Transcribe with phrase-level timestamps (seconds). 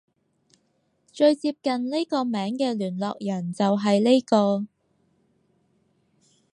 [1.13, 4.65] 最接近呢個名嘅聯絡人就係呢個